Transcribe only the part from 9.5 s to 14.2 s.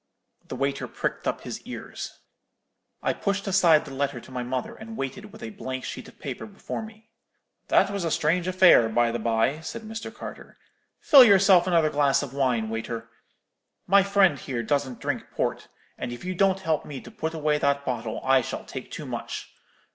said Mr. Carter. 'Fill yourself another glass of wine, waiter; my